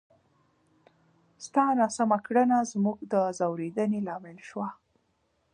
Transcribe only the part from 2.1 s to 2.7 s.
کړنه